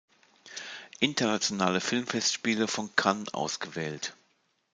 Internationale 0.99 1.79
Filmfestspiele 1.79 2.67
von 2.67 2.89
Cannes 2.95 3.35
ausgewählt. 3.35 4.15